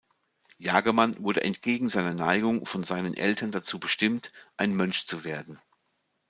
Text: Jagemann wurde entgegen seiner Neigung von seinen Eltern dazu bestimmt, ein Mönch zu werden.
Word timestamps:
Jagemann 0.57 1.15
wurde 1.19 1.43
entgegen 1.43 1.87
seiner 1.91 2.15
Neigung 2.15 2.65
von 2.65 2.83
seinen 2.83 3.13
Eltern 3.15 3.51
dazu 3.51 3.79
bestimmt, 3.79 4.33
ein 4.57 4.73
Mönch 4.75 5.05
zu 5.05 5.23
werden. 5.23 5.61